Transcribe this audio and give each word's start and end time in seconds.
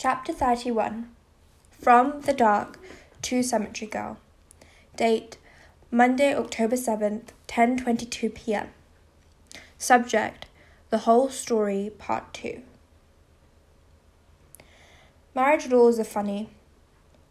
Chapter 0.00 0.32
31 0.32 1.10
From 1.72 2.20
the 2.20 2.32
Dark 2.32 2.78
to 3.22 3.42
Cemetery 3.42 3.90
Girl. 3.90 4.16
Date 4.96 5.38
Monday, 5.90 6.32
October 6.32 6.76
7th, 6.76 7.30
10:22 7.48 8.32
p.m. 8.32 8.68
Subject 9.76 10.46
The 10.90 10.98
Whole 10.98 11.30
Story 11.30 11.90
Part 11.98 12.32
2. 12.32 12.62
Marriage 15.34 15.66
laws 15.68 15.98
are 15.98 16.04
funny. 16.04 16.50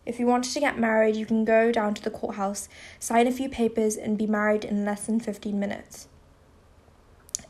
If 0.06 0.20
you 0.20 0.26
wanted 0.26 0.52
to 0.52 0.60
get 0.60 0.78
married, 0.78 1.16
you 1.16 1.26
can 1.26 1.46
go 1.46 1.72
down 1.72 1.94
to 1.94 2.04
the 2.04 2.12
courthouse, 2.12 2.68
sign 3.00 3.28
a 3.28 3.32
few 3.32 3.48
papers, 3.48 3.96
and 3.96 4.18
be 4.18 4.28
married 4.28 4.66
in 4.66 4.84
less 4.84 5.06
than 5.06 5.22
15 5.22 5.58
minutes. 5.58 6.10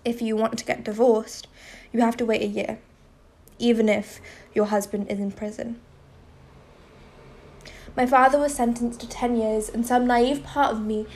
If 0.05 0.21
you 0.21 0.35
want 0.35 0.59
to 0.59 0.65
get 0.65 0.83
divorced, 0.83 1.47
you 1.91 2.01
have 2.01 2.17
to 2.17 2.25
wait 2.27 2.43
a 2.43 2.45
year 2.45 2.77
even 3.59 3.89
if 3.89 4.19
your 4.53 4.65
husband 4.65 5.09
is 5.09 5.19
in 5.19 5.31
prison. 5.31 5.79
My 7.95 8.05
father 8.05 8.37
was 8.37 8.53
sentenced 8.53 8.99
to 8.99 9.09
10 9.09 9.35
years, 9.35 9.69
and 9.69 9.85
some 9.85 10.05
naive 10.05 10.43
part 10.43 10.71
of 10.71 10.81
me 10.81 11.07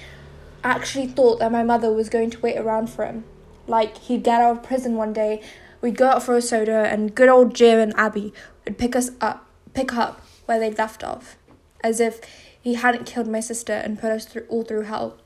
actually 0.64 1.08
thought 1.08 1.40
that 1.40 1.52
my 1.52 1.64
mother 1.64 1.92
was 1.92 2.10
going 2.10 2.30
to 2.32 2.40
wait 2.40 2.58
around 2.58 2.90
for 2.90 3.06
him. 3.06 3.24
Like, 3.68 3.98
he'd 3.98 4.24
get 4.24 4.42
out 4.42 4.58
of 4.58 4.64
prison 4.64 4.96
one 4.96 5.14
day, 5.14 5.42
we'd 5.82 5.98
go 5.98 6.08
out 6.08 6.24
for 6.24 6.36
a 6.36 6.42
soda, 6.42 6.88
and 6.92 7.14
good 7.14 7.30
old 7.30 7.54
Jim 7.54 7.80
and 7.80 7.94
Abby 7.98 8.34
would 8.66 8.78
pick 8.78 8.96
us 8.96 9.12
up, 9.22 9.46
pick 9.74 9.94
up 9.94 10.22
where 10.46 10.60
they'd 10.60 10.78
left 10.78 11.04
off, 11.04 11.38
as 11.84 12.00
if 12.00 12.20
he 12.60 12.76
hadn't 12.76 13.06
killed 13.06 13.28
my 13.28 13.40
sister 13.40 13.74
and 13.74 14.00
put 14.00 14.12
us 14.12 14.26
through, 14.26 14.46
all 14.50 14.64
through 14.64 14.84
hell. 14.84 15.18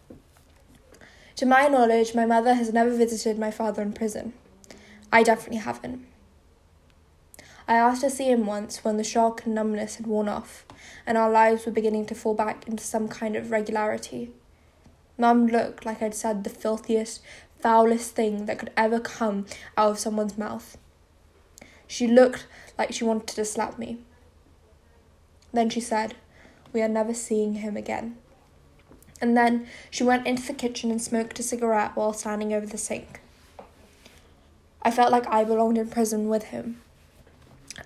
To 1.37 1.45
my 1.45 1.67
knowledge, 1.67 2.15
my 2.15 2.25
mother 2.25 2.53
has 2.53 2.71
never 2.71 2.91
visited 2.91 3.37
my 3.37 3.51
father 3.51 3.81
in 3.81 3.91
prison. 3.91 4.33
I 5.11 5.23
definitely 5.23 5.59
haven't. 5.59 6.05
I 7.67 7.75
asked 7.75 8.01
to 8.01 8.11
see 8.11 8.29
him 8.29 8.45
once 8.45 8.83
when 8.83 8.97
the 8.97 9.03
shock 9.03 9.45
and 9.45 9.55
numbness 9.55 9.95
had 9.95 10.05
worn 10.05 10.29
off, 10.29 10.65
and 11.07 11.17
our 11.17 11.31
lives 11.31 11.65
were 11.65 11.71
beginning 11.71 12.05
to 12.07 12.15
fall 12.15 12.35
back 12.35 12.67
into 12.67 12.83
some 12.83 13.07
kind 13.07 13.35
of 13.35 13.49
regularity. 13.49 14.31
Mum 15.17 15.47
looked 15.47 15.85
like 15.85 16.01
I'd 16.01 16.13
said 16.13 16.43
the 16.43 16.49
filthiest, 16.49 17.21
foulest 17.59 18.13
thing 18.13 18.45
that 18.45 18.59
could 18.59 18.71
ever 18.77 18.99
come 18.99 19.47
out 19.75 19.91
of 19.91 19.99
someone's 19.99 20.37
mouth. 20.37 20.77
She 21.87 22.05
looked 22.05 22.45
like 22.77 22.93
she 22.93 23.03
wanted 23.03 23.35
to 23.35 23.45
slap 23.45 23.79
me. 23.79 23.97
Then 25.51 25.69
she 25.69 25.79
said, 25.81 26.15
We 26.71 26.81
are 26.83 26.89
never 26.89 27.13
seeing 27.13 27.55
him 27.55 27.77
again. 27.77 28.17
And 29.21 29.35
then 29.35 29.67
she 29.89 30.03
went 30.03 30.27
into 30.27 30.45
the 30.45 30.53
kitchen 30.53 30.91
and 30.91 31.01
smoked 31.01 31.39
a 31.39 31.43
cigarette 31.43 31.95
while 31.95 32.13
standing 32.13 32.53
over 32.53 32.65
the 32.65 32.77
sink. 32.77 33.21
I 34.83 34.91
felt 34.91 35.11
like 35.11 35.25
I 35.27 35.43
belonged 35.43 35.79
in 35.79 35.89
prison 35.89 36.27
with 36.27 36.45
him. 36.45 36.81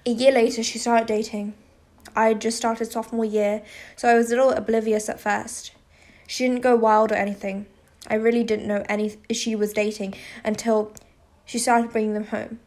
A 0.06 0.12
year 0.12 0.32
later, 0.32 0.64
she 0.64 0.78
started 0.78 1.08
dating. 1.08 1.54
I 2.16 2.30
had 2.30 2.42
just 2.42 2.58
started 2.58 2.92
sophomore 2.92 3.26
year, 3.26 3.64
so 3.95 4.08
I 4.08 4.14
was 4.14 4.32
a 4.32 4.36
little 4.36 4.52
oblivious 4.52 5.09
at 5.09 5.20
first. 5.20 5.72
She 6.28 6.48
didn't 6.48 6.62
go 6.62 6.76
wild 6.76 7.12
or 7.12 7.16
anything. 7.16 7.66
I 8.08 8.16
really 8.16 8.44
didn't 8.44 8.67
know 8.67 8.84
any 8.88 9.17
she 9.32 9.56
was 9.56 9.73
dating 9.73 10.16
until 10.44 10.94
she 11.45 11.60
started 11.60 11.92
bringing 11.92 12.14
them 12.14 12.28
home. 12.28 12.60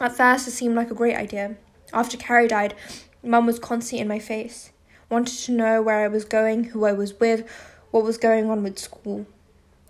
At 0.00 0.16
first, 0.16 0.48
it 0.48 0.52
seemed 0.52 0.74
like 0.74 0.90
a 0.90 0.94
great 0.94 1.16
idea. 1.16 1.56
After 1.92 2.16
Carrie 2.16 2.48
died, 2.48 2.74
Mum 3.22 3.46
was 3.46 3.58
constantly 3.58 4.00
in 4.00 4.08
my 4.08 4.18
face, 4.18 4.70
wanted 5.10 5.38
to 5.44 5.52
know 5.52 5.82
where 5.82 6.00
I 6.00 6.08
was 6.08 6.24
going, 6.24 6.64
who 6.64 6.84
I 6.84 6.92
was 6.92 7.18
with, 7.20 7.48
what 7.90 8.04
was 8.04 8.18
going 8.18 8.50
on 8.50 8.62
with 8.62 8.78
school. 8.78 9.26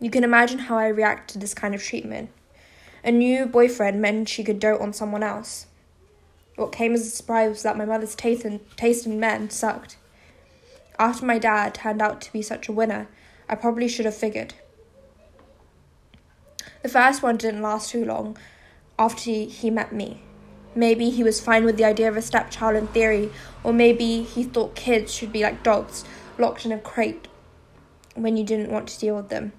You 0.00 0.10
can 0.10 0.24
imagine 0.24 0.58
how 0.58 0.76
I 0.76 0.88
reacted 0.88 1.28
to 1.34 1.38
this 1.38 1.54
kind 1.54 1.74
of 1.74 1.82
treatment. 1.82 2.30
A 3.04 3.10
new 3.10 3.46
boyfriend 3.46 4.02
meant 4.02 4.28
she 4.28 4.44
could 4.44 4.60
dote 4.60 4.80
on 4.80 4.92
someone 4.92 5.22
else. 5.22 5.66
What 6.62 6.70
came 6.70 6.94
as 6.94 7.04
a 7.04 7.10
surprise 7.10 7.48
was 7.48 7.62
that 7.64 7.76
my 7.76 7.84
mother's 7.84 8.14
taste 8.14 8.44
in, 8.44 8.60
taste 8.76 9.04
in 9.04 9.18
men 9.18 9.50
sucked. 9.50 9.96
After 10.96 11.26
my 11.26 11.36
dad 11.36 11.74
turned 11.74 12.00
out 12.00 12.20
to 12.20 12.32
be 12.32 12.40
such 12.40 12.68
a 12.68 12.72
winner, 12.72 13.08
I 13.48 13.56
probably 13.56 13.88
should 13.88 14.04
have 14.04 14.14
figured. 14.14 14.54
The 16.84 16.88
first 16.88 17.20
one 17.20 17.36
didn't 17.36 17.62
last 17.62 17.90
too 17.90 18.04
long 18.04 18.36
after 18.96 19.28
he, 19.28 19.70
met 19.70 19.92
me. 19.92 20.22
Maybe 20.76 21.10
he 21.10 21.24
was 21.24 21.40
fine 21.40 21.64
with 21.64 21.78
the 21.78 21.84
idea 21.84 22.08
of 22.08 22.16
a 22.16 22.22
stepchild 22.22 22.76
in 22.76 22.86
theory, 22.86 23.32
or 23.64 23.72
maybe 23.72 24.22
he 24.22 24.44
thought 24.44 24.76
kids 24.76 25.12
should 25.12 25.32
be 25.32 25.42
like 25.42 25.64
dogs, 25.64 26.04
locked 26.38 26.64
in 26.64 26.70
a 26.70 26.78
crate 26.78 27.26
when 28.14 28.36
you 28.36 28.44
didn't 28.44 28.70
want 28.70 28.86
to 28.90 29.00
deal 29.00 29.16
with 29.16 29.30
them. 29.30 29.52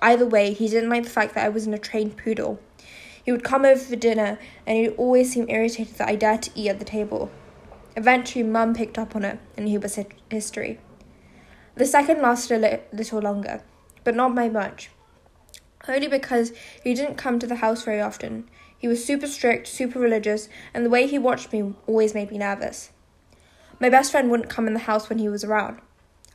Either 0.00 0.26
way, 0.26 0.52
he 0.52 0.68
didn't 0.68 0.90
like 0.90 1.02
the 1.02 1.10
fact 1.10 1.34
that 1.34 1.44
I 1.44 1.48
wasn't 1.48 1.74
a 1.74 1.78
trained 1.78 2.16
poodle. 2.16 2.60
He 3.30 3.32
would 3.32 3.44
come 3.44 3.64
over 3.64 3.80
for 3.80 3.94
dinner, 3.94 4.40
and 4.66 4.76
he'd 4.76 4.96
always 4.96 5.32
seem 5.32 5.48
irritated 5.48 5.94
that 5.98 6.08
I 6.08 6.16
dared 6.16 6.42
to 6.42 6.50
eat 6.56 6.68
at 6.68 6.80
the 6.80 6.84
table. 6.84 7.30
Eventually, 7.94 8.42
Mum 8.42 8.74
picked 8.74 8.98
up 8.98 9.14
on 9.14 9.24
it, 9.24 9.38
and 9.56 9.68
he 9.68 9.78
was 9.78 9.96
history. 10.28 10.80
The 11.76 11.86
second 11.86 12.20
lasted 12.20 12.56
a 12.56 12.58
li- 12.58 12.80
little 12.92 13.20
longer, 13.20 13.62
but 14.02 14.16
not 14.16 14.34
by 14.34 14.48
much. 14.48 14.90
Only 15.86 16.08
because 16.08 16.52
he 16.82 16.92
didn't 16.92 17.18
come 17.18 17.38
to 17.38 17.46
the 17.46 17.62
house 17.62 17.84
very 17.84 18.00
often. 18.00 18.48
He 18.76 18.88
was 18.88 19.04
super 19.04 19.28
strict, 19.28 19.68
super 19.68 20.00
religious, 20.00 20.48
and 20.74 20.84
the 20.84 20.90
way 20.90 21.06
he 21.06 21.16
watched 21.16 21.52
me 21.52 21.72
always 21.86 22.14
made 22.14 22.32
me 22.32 22.38
nervous. 22.38 22.90
My 23.78 23.88
best 23.88 24.10
friend 24.10 24.28
wouldn't 24.28 24.50
come 24.50 24.66
in 24.66 24.74
the 24.74 24.80
house 24.80 25.08
when 25.08 25.20
he 25.20 25.28
was 25.28 25.44
around. 25.44 25.78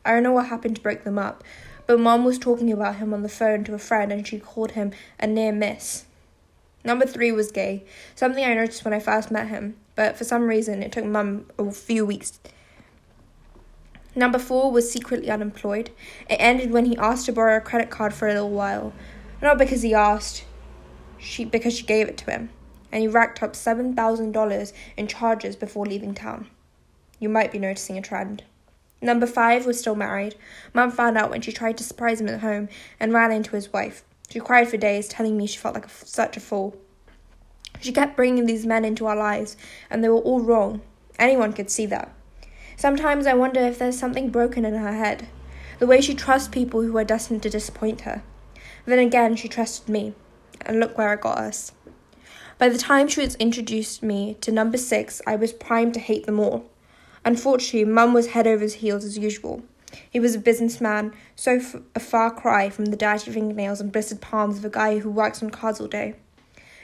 I 0.05 0.13
don't 0.13 0.23
know 0.23 0.31
what 0.31 0.45
happened 0.45 0.77
to 0.77 0.81
break 0.81 1.03
them 1.03 1.19
up, 1.19 1.43
but 1.87 1.99
Mum 1.99 2.23
was 2.23 2.39
talking 2.39 2.71
about 2.71 2.95
him 2.95 3.13
on 3.13 3.21
the 3.21 3.27
phone 3.27 3.65
to 3.65 3.73
a 3.73 3.79
friend 3.79 4.13
and 4.13 4.25
she 4.25 4.39
called 4.39 4.71
him 4.71 4.93
a 5.19 5.27
near 5.27 5.51
miss. 5.51 6.05
Number 6.85 7.07
three 7.07 7.31
was 7.31 7.51
gay, 7.51 7.83
something 8.13 8.45
I 8.45 8.53
noticed 8.53 8.85
when 8.85 8.93
I 8.93 8.99
first 8.99 9.31
met 9.31 9.47
him, 9.47 9.75
but 9.95 10.15
for 10.15 10.23
some 10.23 10.43
reason 10.47 10.83
it 10.83 10.91
took 10.91 11.03
mum 11.03 11.47
a 11.57 11.71
few 11.71 12.05
weeks. 12.05 12.39
Number 14.15 14.37
four 14.37 14.71
was 14.71 14.89
secretly 14.89 15.31
unemployed. 15.31 15.89
It 16.29 16.35
ended 16.35 16.71
when 16.71 16.85
he 16.85 16.95
asked 16.97 17.25
to 17.25 17.33
borrow 17.33 17.57
a 17.57 17.61
credit 17.61 17.89
card 17.89 18.13
for 18.13 18.27
a 18.27 18.33
little 18.33 18.51
while. 18.51 18.93
Not 19.41 19.57
because 19.57 19.81
he 19.81 19.95
asked, 19.95 20.45
she 21.17 21.43
because 21.43 21.75
she 21.75 21.85
gave 21.85 22.07
it 22.07 22.17
to 22.19 22.31
him, 22.31 22.49
and 22.91 23.01
he 23.01 23.07
racked 23.07 23.41
up 23.41 23.55
seven 23.55 23.95
thousand 23.95 24.31
dollars 24.31 24.71
in 24.95 25.07
charges 25.07 25.55
before 25.55 25.87
leaving 25.87 26.13
town. 26.13 26.47
You 27.19 27.29
might 27.29 27.51
be 27.51 27.59
noticing 27.59 27.97
a 27.97 28.01
trend. 28.01 28.43
Number 29.01 29.25
five 29.25 29.65
was 29.65 29.79
still 29.79 29.95
married. 29.95 30.35
Mum 30.73 30.91
found 30.91 31.17
out 31.17 31.31
when 31.31 31.41
she 31.41 31.51
tried 31.51 31.77
to 31.77 31.83
surprise 31.83 32.21
him 32.21 32.29
at 32.29 32.41
home 32.41 32.69
and 32.99 33.11
ran 33.11 33.31
into 33.31 33.55
his 33.55 33.73
wife. 33.73 34.03
She 34.29 34.39
cried 34.39 34.67
for 34.67 34.77
days, 34.77 35.07
telling 35.07 35.37
me 35.37 35.47
she 35.47 35.57
felt 35.57 35.75
like 35.75 35.85
a, 35.85 35.89
such 35.89 36.37
a 36.37 36.39
fool. 36.39 36.75
She 37.79 37.91
kept 37.91 38.15
bringing 38.15 38.45
these 38.45 38.65
men 38.65 38.85
into 38.85 39.05
our 39.05 39.15
lives, 39.15 39.57
and 39.89 40.03
they 40.03 40.09
were 40.09 40.17
all 40.17 40.41
wrong. 40.41 40.81
Anyone 41.19 41.53
could 41.53 41.69
see 41.69 41.85
that. 41.87 42.13
Sometimes 42.77 43.27
I 43.27 43.33
wonder 43.33 43.61
if 43.61 43.79
there's 43.79 43.97
something 43.97 44.29
broken 44.29 44.65
in 44.65 44.73
her 44.73 44.93
head, 44.93 45.27
the 45.79 45.87
way 45.87 46.01
she 46.01 46.13
trusts 46.13 46.47
people 46.47 46.81
who 46.81 46.97
are 46.97 47.03
destined 47.03 47.43
to 47.43 47.49
disappoint 47.49 48.01
her. 48.01 48.23
Then 48.85 48.99
again, 48.99 49.35
she 49.35 49.47
trusted 49.47 49.89
me, 49.89 50.13
and 50.61 50.79
look 50.79 50.97
where 50.97 51.13
it 51.13 51.21
got 51.21 51.37
us. 51.37 51.71
By 52.57 52.69
the 52.69 52.77
time 52.77 53.07
she 53.07 53.21
had 53.21 53.35
introduced 53.35 54.01
me 54.01 54.35
to 54.41 54.51
number 54.51 54.77
six, 54.77 55.21
I 55.27 55.35
was 55.35 55.51
primed 55.51 55.93
to 55.95 55.99
hate 55.99 56.25
them 56.25 56.39
all. 56.39 56.65
Unfortunately, 57.23 57.85
Mum 57.85 58.13
was 58.13 58.27
head 58.27 58.47
over 58.47 58.65
heels 58.65 59.03
as 59.03 59.17
usual. 59.17 59.63
He 60.09 60.19
was 60.19 60.35
a 60.35 60.39
businessman, 60.39 61.13
so 61.35 61.55
f- 61.55 61.75
a 61.93 61.99
far 61.99 62.31
cry 62.31 62.69
from 62.69 62.85
the 62.85 62.97
dirty 62.97 63.31
fingernails 63.31 63.81
and 63.81 63.91
blistered 63.91 64.21
palms 64.21 64.57
of 64.57 64.65
a 64.65 64.69
guy 64.69 64.99
who 64.99 65.09
works 65.09 65.41
on 65.41 65.49
cars 65.49 65.79
all 65.79 65.87
day. 65.87 66.15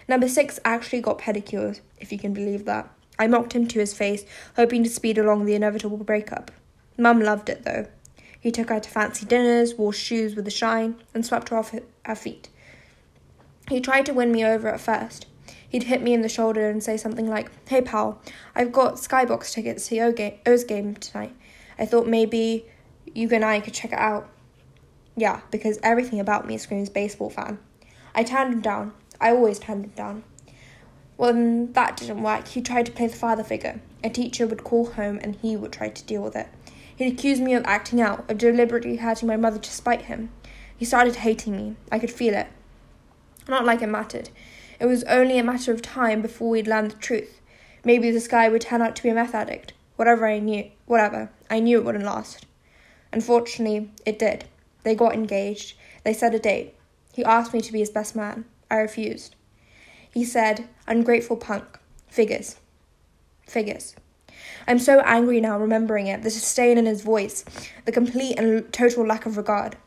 Number 0.07 0.27
six 0.27 0.59
actually 0.65 1.01
got 1.01 1.19
pedicures, 1.19 1.81
if 1.99 2.11
you 2.11 2.19
can 2.19 2.33
believe 2.33 2.65
that. 2.65 2.89
I 3.17 3.27
mocked 3.27 3.53
him 3.53 3.67
to 3.67 3.79
his 3.79 3.93
face, 3.93 4.25
hoping 4.55 4.83
to 4.83 4.89
speed 4.89 5.17
along 5.17 5.45
the 5.45 5.55
inevitable 5.55 5.97
breakup. 5.97 6.51
Mum 6.97 7.21
loved 7.21 7.49
it, 7.49 7.63
though. 7.63 7.87
He 8.39 8.51
took 8.51 8.69
her 8.69 8.79
to 8.79 8.89
fancy 8.89 9.25
dinners, 9.25 9.75
wore 9.75 9.93
shoes 9.93 10.35
with 10.35 10.47
a 10.47 10.51
shine, 10.51 10.95
and 11.13 11.25
swept 11.25 11.49
her 11.49 11.57
off 11.57 11.73
her 12.05 12.15
feet. 12.15 12.49
He 13.69 13.79
tried 13.79 14.05
to 14.07 14.13
win 14.13 14.31
me 14.31 14.43
over 14.43 14.67
at 14.67 14.81
first. 14.81 15.27
He'd 15.69 15.83
hit 15.83 16.01
me 16.01 16.13
in 16.13 16.21
the 16.21 16.27
shoulder 16.27 16.69
and 16.69 16.83
say 16.83 16.97
something 16.97 17.29
like, 17.29 17.49
Hey 17.69 17.81
pal, 17.81 18.21
I've 18.55 18.73
got 18.73 18.95
skybox 18.95 19.53
tickets 19.53 19.87
to 19.87 20.11
the 20.11 20.33
O's 20.45 20.63
game 20.65 20.95
tonight. 20.95 21.33
I 21.79 21.85
thought 21.85 22.07
maybe 22.07 22.65
you 23.13 23.29
and 23.31 23.45
I 23.45 23.59
could 23.59 23.73
check 23.73 23.91
it 23.91 23.99
out. 23.99 24.29
Yeah, 25.15 25.41
because 25.51 25.79
everything 25.83 26.19
about 26.19 26.47
me 26.47 26.57
screams 26.57 26.89
baseball 26.89 27.29
fan. 27.29 27.59
I 28.15 28.23
turned 28.23 28.53
him 28.53 28.61
down. 28.61 28.93
I 29.19 29.31
always 29.31 29.59
turned 29.59 29.85
him 29.85 29.91
down. 29.91 30.23
When 31.17 31.73
that 31.73 31.97
didn't 31.97 32.23
work, 32.23 32.47
he 32.47 32.61
tried 32.61 32.87
to 32.87 32.91
play 32.91 33.07
the 33.07 33.15
father 33.15 33.43
figure. 33.43 33.81
A 34.03 34.09
teacher 34.09 34.47
would 34.47 34.63
call 34.63 34.91
home 34.91 35.19
and 35.21 35.35
he 35.35 35.55
would 35.55 35.71
try 35.71 35.89
to 35.89 36.03
deal 36.03 36.23
with 36.23 36.35
it. 36.35 36.47
He'd 36.95 37.13
accuse 37.13 37.39
me 37.39 37.53
of 37.53 37.63
acting 37.65 38.01
out, 38.01 38.29
of 38.29 38.37
deliberately 38.37 38.97
hurting 38.97 39.27
my 39.27 39.37
mother 39.37 39.59
to 39.59 39.71
spite 39.71 40.03
him. 40.03 40.31
He 40.75 40.85
started 40.85 41.17
hating 41.17 41.55
me. 41.55 41.75
I 41.91 41.99
could 41.99 42.11
feel 42.11 42.33
it. 42.33 42.47
Not 43.47 43.65
like 43.65 43.81
it 43.81 43.87
mattered. 43.87 44.29
It 44.79 44.87
was 44.87 45.03
only 45.03 45.37
a 45.37 45.43
matter 45.43 45.71
of 45.71 45.81
time 45.81 46.21
before 46.21 46.49
we'd 46.49 46.67
learn 46.67 46.87
the 46.87 46.95
truth. 46.95 47.39
Maybe 47.83 48.09
this 48.09 48.27
guy 48.27 48.49
would 48.49 48.61
turn 48.61 48.81
out 48.81 48.95
to 48.95 49.03
be 49.03 49.09
a 49.09 49.13
meth 49.13 49.35
addict. 49.35 49.73
Whatever 49.95 50.27
I 50.27 50.39
knew, 50.39 50.71
whatever. 50.85 51.29
I 51.49 51.59
knew 51.59 51.77
it 51.77 51.85
wouldn't 51.85 52.03
last. 52.03 52.45
Unfortunately, 53.13 53.91
it 54.05 54.19
did. 54.19 54.45
They 54.83 54.95
got 54.95 55.13
engaged. 55.13 55.75
They 56.03 56.13
set 56.13 56.33
a 56.33 56.39
date. 56.39 56.75
He 57.13 57.23
asked 57.23 57.53
me 57.53 57.61
to 57.61 57.73
be 57.73 57.79
his 57.79 57.89
best 57.89 58.15
man. 58.15 58.45
I 58.69 58.77
refused. 58.77 59.35
He 60.09 60.25
said, 60.25 60.67
Ungrateful 60.87 61.37
punk. 61.37 61.79
Figures. 62.07 62.57
Figures. 63.47 63.95
I'm 64.67 64.79
so 64.79 65.01
angry 65.01 65.41
now 65.41 65.59
remembering 65.59 66.07
it, 66.07 66.23
the 66.23 66.29
disdain 66.29 66.77
in 66.77 66.85
his 66.85 67.01
voice, 67.01 67.43
the 67.85 67.91
complete 67.91 68.37
and 68.37 68.71
total 68.71 69.05
lack 69.05 69.25
of 69.25 69.37
regard. 69.37 69.77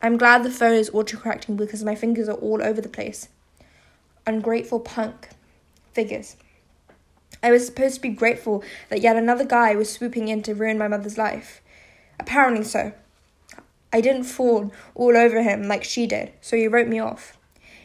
I'm 0.00 0.16
glad 0.16 0.42
the 0.42 0.50
phone 0.50 0.74
is 0.74 0.90
autocorrecting 0.90 1.56
because 1.56 1.82
my 1.82 1.94
fingers 1.94 2.28
are 2.28 2.36
all 2.36 2.62
over 2.62 2.80
the 2.80 2.88
place. 2.88 3.28
Ungrateful 4.26 4.80
punk. 4.80 5.28
Figures. 5.92 6.36
I 7.44 7.50
was 7.50 7.66
supposed 7.66 7.96
to 7.96 8.00
be 8.00 8.08
grateful 8.08 8.64
that 8.88 9.02
yet 9.02 9.16
another 9.16 9.44
guy 9.44 9.74
was 9.74 9.92
swooping 9.92 10.28
in 10.28 10.42
to 10.44 10.54
ruin 10.54 10.78
my 10.78 10.88
mother's 10.88 11.18
life. 11.18 11.60
Apparently 12.18 12.64
so. 12.64 12.92
I 13.92 14.00
didn't 14.00 14.24
fall 14.24 14.72
all 14.94 15.14
over 15.14 15.42
him 15.42 15.68
like 15.68 15.84
she 15.84 16.06
did, 16.06 16.32
so 16.40 16.56
he 16.56 16.66
wrote 16.66 16.88
me 16.88 17.00
off. 17.00 17.36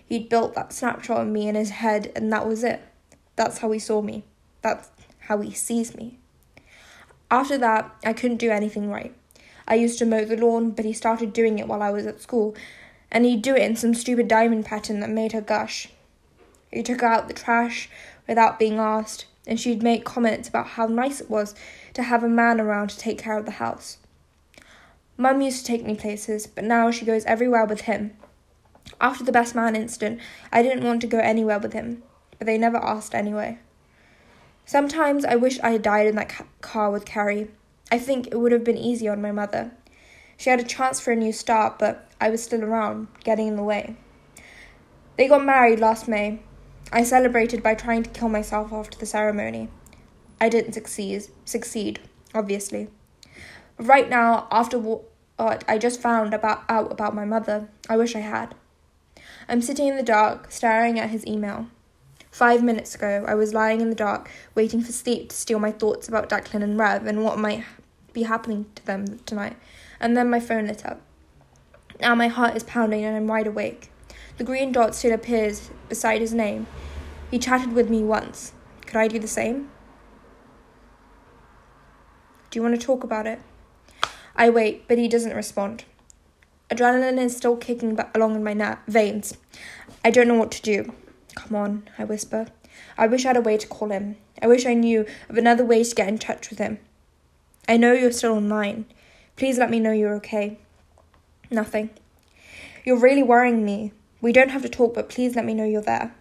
He'd 0.06 0.30
built 0.30 0.56
that 0.56 0.72
snapshot 0.72 1.20
of 1.20 1.28
me 1.28 1.50
in 1.50 1.56
his 1.56 1.72
head, 1.72 2.10
and 2.16 2.32
that 2.32 2.48
was 2.48 2.64
it. 2.64 2.82
That's 3.36 3.58
how 3.58 3.70
he 3.72 3.80
saw 3.80 4.02
me. 4.02 4.24
That's 4.62 4.92
how 5.28 5.42
he 5.42 5.52
sees 5.52 5.94
me. 5.94 6.20
After 7.30 7.58
that, 7.58 7.94
I 8.06 8.14
couldn't 8.14 8.38
do 8.38 8.52
anything 8.52 8.90
right. 8.90 9.14
I 9.68 9.76
used 9.76 10.00
to 10.00 10.06
mow 10.06 10.24
the 10.24 10.38
lawn, 10.38 10.72
but 10.72 10.86
he 10.86 10.94
started 10.94 11.34
doing 11.34 11.60
it 11.60 11.68
while 11.68 11.82
I 11.82 11.92
was 11.92 12.06
at 12.06 12.22
school, 12.22 12.56
and 13.12 13.26
he'd 13.26 13.42
do 13.42 13.56
it 13.56 13.64
in 13.64 13.76
some 13.76 13.94
stupid 13.94 14.30
diamond 14.30 14.66
pattern 14.66 15.02
that 15.02 15.10
made 15.10 15.34
her 15.34 15.42
gush. 15.42 15.90
He 16.72 16.82
took 16.82 17.04
out 17.04 17.28
the 17.28 17.34
trash 17.34 17.90
without 18.26 18.58
being 18.58 18.80
asked, 18.80 19.26
and 19.50 19.60
she'd 19.60 19.84
make 19.84 20.06
comments 20.06 20.48
about 20.48 20.68
how 20.68 20.86
nice 20.86 21.20
it 21.20 21.30
was 21.30 21.56
to 21.94 22.04
have 22.04 22.24
a 22.24 22.30
man 22.30 22.62
around 22.62 22.92
to 22.92 22.98
take 22.98 23.18
care 23.18 23.38
of 23.38 23.46
the 23.46 23.52
house. 23.52 23.98
Mum 25.18 25.42
used 25.42 25.66
to 25.66 25.72
take 25.72 25.86
me 25.86 25.96
places, 25.96 26.48
but 26.48 26.64
now 26.64 26.92
she 26.92 27.04
goes 27.04 27.26
everywhere 27.26 27.66
with 27.66 27.82
him. 27.82 28.14
After 29.02 29.24
the 29.24 29.32
best 29.32 29.56
man 29.56 29.76
incident, 29.76 30.22
I 30.52 30.62
didn't 30.62 30.86
want 30.86 31.02
to 31.02 31.08
go 31.08 31.18
anywhere 31.18 31.60
with 31.60 31.74
him, 31.74 32.04
but 32.38 32.46
they 32.46 32.58
never 32.58 32.78
asked 32.78 33.16
anyway. 33.16 33.58
Sometimes 34.66 35.26
I 35.26 35.36
wish 35.36 35.60
I 35.62 35.72
had 35.72 35.82
died 35.82 36.08
in 36.08 36.16
that 36.16 36.30
ca- 36.30 36.46
car 36.62 36.92
with 36.92 37.04
Carrie. 37.04 37.50
I 37.92 37.98
think 37.98 38.28
it 38.28 38.38
would 38.38 38.52
have 38.52 38.64
been 38.64 38.78
easy 38.78 39.08
on 39.08 39.22
my 39.22 39.32
mother. 39.32 39.72
She 40.38 40.52
had 40.52 40.60
a 40.60 40.64
chance 40.64 41.00
for 41.00 41.12
a 41.12 41.16
new 41.16 41.34
start, 41.34 41.80
but 41.80 42.08
I 42.22 42.30
was 42.30 42.44
still 42.44 42.64
around, 42.64 43.08
getting 43.24 43.48
in 43.48 43.56
the 43.56 43.64
way. 43.64 43.96
They 45.18 45.28
got 45.28 45.44
married 45.44 45.80
last 45.80 46.08
May. 46.08 46.40
I 46.92 47.04
celebrated 47.04 47.62
by 47.62 47.76
trying 47.76 48.04
to 48.04 48.10
kill 48.10 48.30
myself 48.30 48.74
after 48.74 48.98
the 48.98 49.06
ceremony. 49.06 49.70
I 50.42 50.50
didn't 50.50 50.74
succeed, 50.74 51.28
succeed, 51.46 52.00
obviously. 52.34 52.88
Right 53.78 54.10
now, 54.10 54.48
after 54.52 54.80
what 54.80 55.04
uh, 55.38 55.58
I 55.68 55.78
just 55.78 56.02
found 56.02 56.34
about 56.34 56.64
out 56.68 56.92
about 56.92 57.14
my 57.14 57.26
mother, 57.26 57.70
I 57.88 57.98
wish 57.98 58.16
I 58.16 58.20
had. 58.20 58.56
I'm 59.48 59.62
sitting 59.62 59.88
in 59.88 59.98
the 59.98 60.04
dark, 60.04 60.52
staring 60.52 61.00
at 61.00 61.12
his 61.12 61.26
email. 61.28 61.68
Five 62.32 62.64
minutes 62.64 62.96
ago, 62.96 63.24
I 63.28 63.36
was 63.36 63.54
lying 63.54 63.82
in 63.82 63.90
the 63.90 63.96
dark, 63.96 64.30
waiting 64.56 64.82
for 64.82 64.92
sleep 64.92 65.30
to 65.30 65.36
steal 65.36 65.60
my 65.60 65.72
thoughts 65.72 66.08
about 66.08 66.30
Declan 66.30 66.64
and 66.64 66.78
Rev 66.78 67.06
and 67.06 67.24
what 67.24 67.38
might 67.38 67.66
be 68.14 68.24
happening 68.24 68.66
to 68.76 68.86
them 68.86 69.20
tonight, 69.26 69.58
and 70.00 70.18
then 70.18 70.30
my 70.30 70.40
phone 70.40 70.68
lit 70.68 70.86
up. 70.86 71.02
Now 72.02 72.16
my 72.16 72.28
heart 72.28 72.56
is 72.56 72.64
pounding 72.64 73.04
and 73.04 73.16
I'm 73.16 73.28
wide 73.28 73.48
awake. 73.48 73.89
The 74.40 74.46
green 74.46 74.72
dot 74.72 74.96
still 74.96 75.12
appears 75.12 75.70
beside 75.90 76.22
his 76.22 76.34
name. 76.34 76.66
He 77.30 77.40
chatted 77.40 77.74
with 77.74 77.90
me 77.90 78.04
once. 78.04 78.54
Could 78.86 78.96
I 78.96 79.10
do 79.10 79.20
the 79.20 79.28
same? 79.28 79.70
Do 82.50 82.58
you 82.58 82.64
want 82.64 82.80
to 82.80 82.86
talk 82.86 83.04
about 83.04 83.28
it? 83.28 83.42
I 84.38 84.50
wait, 84.50 84.88
but 84.88 84.98
he 84.98 85.10
doesn't 85.10 85.36
respond. 85.36 85.84
Adrenaline 86.70 87.18
is 87.18 87.36
still 87.36 87.58
kicking 87.58 88.00
along 88.16 88.36
in 88.36 88.44
my 88.46 88.54
na- 88.54 88.78
veins. 88.88 89.36
I 90.06 90.10
don't 90.10 90.30
know 90.30 90.36
what 90.40 90.52
to 90.52 90.62
do. 90.62 90.94
Come 91.36 91.58
on, 91.58 91.90
I 91.98 92.06
whisper. 92.06 92.48
I 92.98 93.08
wish 93.08 93.26
I 93.26 93.30
had 93.30 93.38
a 93.38 93.42
way 93.42 93.58
to 93.58 93.68
call 93.68 93.90
him. 93.90 94.16
I 94.42 94.48
wish 94.48 94.66
I 94.66 94.74
knew 94.74 95.06
of 95.28 95.38
another 95.38 95.66
way 95.66 95.84
to 95.84 95.96
get 95.96 96.08
in 96.08 96.18
touch 96.18 96.50
with 96.50 96.60
him. 96.60 96.80
I 97.68 97.76
know 97.76 97.92
you're 97.92 98.14
still 98.14 98.36
online. 98.36 98.86
Please 99.36 99.58
let 99.58 99.70
me 99.70 99.82
know 99.82 99.92
you're 99.92 100.16
okay. 100.16 100.60
Nothing. 101.52 101.90
You're 102.86 103.00
really 103.00 103.22
worrying 103.22 103.66
me. 103.66 103.92
We 104.22 104.32
don't 104.34 104.50
have 104.50 104.62
to 104.64 104.70
talk, 104.70 104.94
but 104.94 105.10
please 105.10 105.36
let 105.36 105.46
me 105.46 105.54
know 105.54 105.66
you're 105.66 105.82
there. 105.82 106.14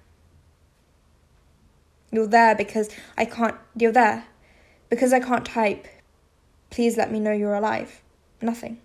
You're 2.10 2.26
there 2.26 2.54
because 2.54 2.90
I 3.16 3.24
can't. 3.24 3.56
You're 3.76 3.92
there. 3.92 4.24
Because 4.88 5.12
I 5.12 5.20
can't 5.20 5.44
type. 5.44 5.86
Please 6.70 6.96
let 6.96 7.10
me 7.10 7.20
know 7.20 7.32
you're 7.32 7.54
alive. 7.54 8.00
Nothing. 8.40 8.80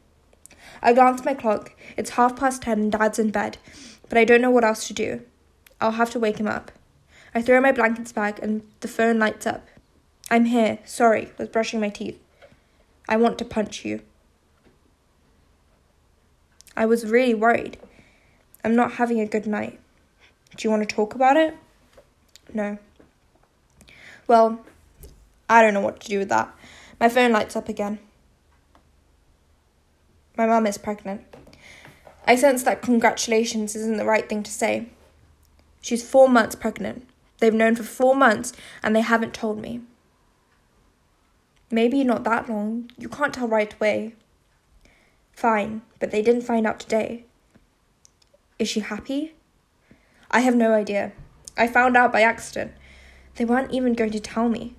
I 0.81 0.93
glance 0.93 1.21
at 1.21 1.25
my 1.25 1.33
clock. 1.33 1.73
It's 1.95 2.11
half 2.11 2.35
past 2.35 2.63
ten 2.63 2.79
and 2.79 2.91
Dad's 2.91 3.19
in 3.19 3.29
bed, 3.29 3.57
but 4.09 4.17
I 4.17 4.25
don't 4.25 4.41
know 4.41 4.51
what 4.51 4.63
else 4.63 4.87
to 4.87 4.93
do. 4.93 5.21
I'll 5.79 5.91
have 5.91 6.11
to 6.11 6.19
wake 6.19 6.37
him 6.37 6.47
up. 6.47 6.71
I 7.35 7.41
throw 7.41 7.59
my 7.61 7.71
blankets 7.71 8.11
back 8.11 8.41
and 8.41 8.63
the 8.81 8.87
phone 8.87 9.19
lights 9.19 9.45
up. 9.45 9.67
I'm 10.29 10.45
here. 10.45 10.79
Sorry, 10.85 11.31
was 11.37 11.49
brushing 11.49 11.79
my 11.79 11.89
teeth. 11.89 12.19
I 13.07 13.17
want 13.17 13.37
to 13.39 13.45
punch 13.45 13.85
you. 13.85 14.01
I 16.75 16.85
was 16.85 17.05
really 17.05 17.33
worried. 17.33 17.77
I'm 18.63 18.75
not 18.75 18.93
having 18.93 19.19
a 19.19 19.25
good 19.25 19.45
night. 19.45 19.79
Do 20.55 20.65
you 20.67 20.69
want 20.69 20.87
to 20.87 20.95
talk 20.95 21.15
about 21.15 21.37
it? 21.37 21.55
No. 22.53 22.77
Well, 24.27 24.63
I 25.49 25.61
don't 25.61 25.73
know 25.73 25.81
what 25.81 25.99
to 26.01 26.07
do 26.07 26.19
with 26.19 26.29
that. 26.29 26.53
My 26.99 27.09
phone 27.09 27.31
lights 27.31 27.55
up 27.55 27.67
again. 27.67 27.99
My 30.37 30.45
mum 30.45 30.65
is 30.65 30.77
pregnant. 30.77 31.23
I 32.25 32.35
sense 32.35 32.63
that 32.63 32.81
congratulations 32.81 33.75
isn't 33.75 33.97
the 33.97 34.05
right 34.05 34.27
thing 34.27 34.43
to 34.43 34.51
say. 34.51 34.87
She's 35.81 36.07
four 36.07 36.29
months 36.29 36.55
pregnant. 36.55 37.07
They've 37.39 37.53
known 37.53 37.75
for 37.75 37.83
four 37.83 38.15
months 38.15 38.53
and 38.81 38.95
they 38.95 39.01
haven't 39.01 39.33
told 39.33 39.59
me. 39.59 39.81
Maybe 41.69 42.03
not 42.03 42.23
that 42.23 42.47
long. 42.47 42.89
You 42.97 43.09
can't 43.09 43.33
tell 43.33 43.47
right 43.47 43.73
away. 43.73 44.15
Fine, 45.33 45.81
but 45.99 46.11
they 46.11 46.21
didn't 46.21 46.43
find 46.43 46.65
out 46.65 46.79
today. 46.79 47.25
Is 48.59 48.67
she 48.69 48.79
happy? 48.79 49.33
I 50.31 50.41
have 50.41 50.55
no 50.55 50.73
idea. 50.73 51.11
I 51.57 51.67
found 51.67 51.95
out 51.97 52.11
by 52.11 52.21
accident. 52.21 52.71
They 53.35 53.45
weren't 53.45 53.71
even 53.71 53.93
going 53.93 54.11
to 54.11 54.19
tell 54.19 54.49
me. 54.49 54.75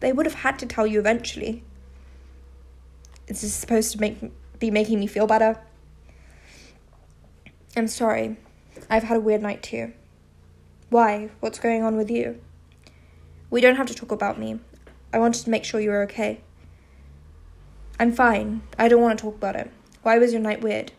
They 0.00 0.12
would 0.12 0.26
have 0.26 0.36
had 0.36 0.58
to 0.58 0.66
tell 0.66 0.86
you 0.86 0.98
eventually. 0.98 1.62
Is 3.26 3.40
this 3.40 3.54
supposed 3.54 3.92
to 3.92 4.00
make 4.00 4.18
be 4.58 4.70
making 4.70 5.00
me 5.00 5.06
feel 5.06 5.26
better? 5.26 5.58
I'm 7.76 7.88
sorry. 7.88 8.36
I've 8.88 9.04
had 9.04 9.16
a 9.16 9.20
weird 9.20 9.42
night 9.42 9.62
too. 9.62 9.92
Why? 10.90 11.30
What's 11.40 11.58
going 11.58 11.82
on 11.82 11.96
with 11.96 12.10
you? 12.10 12.40
We 13.50 13.60
don't 13.60 13.76
have 13.76 13.86
to 13.86 13.94
talk 13.94 14.12
about 14.12 14.38
me. 14.38 14.60
I 15.12 15.18
wanted 15.18 15.44
to 15.44 15.50
make 15.50 15.64
sure 15.64 15.80
you 15.80 15.90
were 15.90 16.02
okay. 16.02 16.40
I'm 17.98 18.12
fine. 18.12 18.62
I 18.78 18.88
don't 18.88 19.00
want 19.00 19.18
to 19.18 19.22
talk 19.22 19.36
about 19.36 19.56
it. 19.56 19.70
Why 20.02 20.18
was 20.18 20.32
your 20.32 20.42
night 20.42 20.60
weird? 20.60 20.92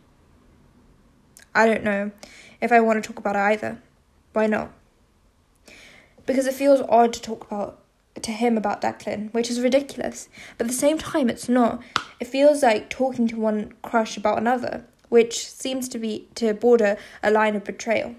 I 1.56 1.66
don't 1.66 1.84
know 1.84 2.12
if 2.62 2.72
I 2.72 2.82
want 2.82 3.02
to 3.02 3.08
talk 3.08 3.18
about 3.18 3.36
it 3.36 3.40
either. 3.40 3.82
Why 4.34 4.46
not? 4.46 4.72
Because 6.26 6.46
it 6.46 6.54
feels 6.54 6.82
odd 6.90 7.14
to 7.14 7.22
talk 7.22 7.46
about 7.46 7.80
to 8.22 8.32
him 8.32 8.58
about 8.58 8.82
Declan, 8.82 9.34
which 9.34 9.50
is 9.50 9.62
ridiculous. 9.62 10.30
But 10.58 10.66
at 10.66 10.72
the 10.72 10.78
same 10.78 10.98
time, 10.98 11.30
it's 11.30 11.50
not. 11.50 11.82
It 12.20 12.28
feels 12.28 12.64
like 12.64 12.90
talking 12.90 13.28
to 13.30 13.40
one 13.40 13.74
crush 13.82 14.18
about 14.18 14.38
another, 14.38 14.86
which 15.10 15.50
seems 15.50 15.88
to 15.90 15.98
be 15.98 16.28
to 16.36 16.54
border 16.54 16.98
a 17.24 17.32
line 17.32 17.56
of 17.56 17.64
betrayal. 17.64 18.16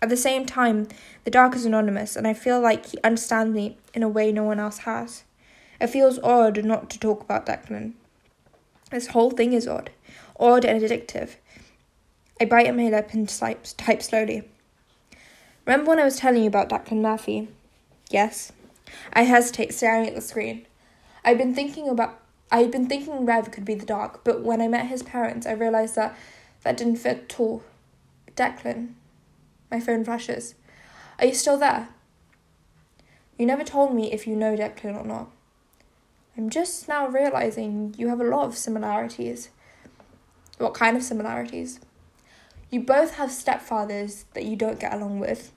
At 0.00 0.10
the 0.10 0.16
same 0.16 0.46
time, 0.46 0.86
the 1.24 1.30
dark 1.30 1.54
is 1.54 1.64
anonymous, 1.64 2.14
and 2.14 2.26
I 2.26 2.34
feel 2.34 2.60
like 2.60 2.86
he 2.86 2.98
understands 3.02 3.54
me 3.54 3.76
in 3.94 4.02
a 4.02 4.08
way 4.08 4.32
no 4.32 4.44
one 4.44 4.60
else 4.60 4.78
has. 4.78 5.24
It 5.80 5.88
feels 5.88 6.18
odd 6.20 6.64
not 6.64 6.88
to 6.90 6.98
talk 6.98 7.22
about 7.22 7.46
Declan. 7.46 7.94
This 8.90 9.08
whole 9.08 9.30
thing 9.30 9.52
is 9.52 9.66
odd, 9.66 9.90
odd 10.38 10.64
and 10.64 10.80
addictive. 10.80 11.36
I 12.40 12.44
bite 12.44 12.74
my 12.74 12.88
lip 12.88 13.10
and 13.12 13.28
type, 13.28 13.66
type 13.76 14.02
slowly. 14.02 14.48
Remember 15.66 15.90
when 15.90 15.98
I 15.98 16.04
was 16.04 16.16
telling 16.16 16.42
you 16.42 16.48
about 16.48 16.68
Declan 16.68 17.00
Murphy? 17.00 17.48
Yes. 18.10 18.52
I 19.12 19.22
hesitate, 19.22 19.74
staring 19.74 20.06
at 20.06 20.14
the 20.14 20.20
screen. 20.20 20.66
I'd 21.24 21.38
been 21.38 21.54
thinking 21.54 21.88
about 21.88 22.20
I'd 22.50 22.70
been 22.70 22.86
thinking 22.86 23.26
Rev 23.26 23.50
could 23.50 23.66
be 23.66 23.74
the 23.74 23.84
dog, 23.84 24.20
but 24.24 24.42
when 24.42 24.62
I 24.62 24.68
met 24.68 24.86
his 24.86 25.02
parents, 25.02 25.46
I 25.46 25.52
realized 25.52 25.96
that 25.96 26.16
that 26.62 26.78
didn't 26.78 26.96
fit 26.96 27.24
at 27.24 27.40
all. 27.40 27.62
Declan. 28.34 28.94
My 29.70 29.80
phone 29.80 30.04
flashes. 30.04 30.54
Are 31.18 31.26
you 31.26 31.34
still 31.34 31.58
there? 31.58 31.88
You 33.36 33.44
never 33.44 33.64
told 33.64 33.94
me 33.94 34.12
if 34.12 34.26
you 34.26 34.34
know 34.34 34.56
Declan 34.56 34.98
or 34.98 35.04
not. 35.04 35.30
I'm 36.36 36.48
just 36.48 36.88
now 36.88 37.06
realizing 37.08 37.94
you 37.98 38.08
have 38.08 38.20
a 38.20 38.24
lot 38.24 38.46
of 38.46 38.56
similarities. 38.56 39.50
What 40.56 40.72
kind 40.72 40.96
of 40.96 41.02
similarities? 41.02 41.80
You 42.70 42.80
both 42.80 43.14
have 43.14 43.30
stepfathers 43.30 44.24
that 44.34 44.44
you 44.44 44.54
don't 44.54 44.78
get 44.78 44.92
along 44.92 45.20
with. 45.20 45.52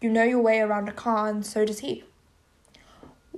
You 0.00 0.10
know 0.10 0.24
your 0.24 0.40
way 0.40 0.60
around 0.60 0.88
a 0.88 0.92
car, 0.92 1.28
and 1.28 1.44
so 1.44 1.64
does 1.64 1.80
he. 1.80 2.04